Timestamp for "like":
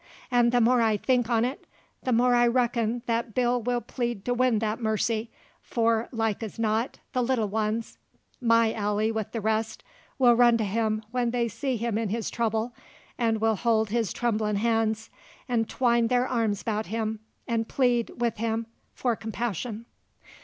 6.11-6.41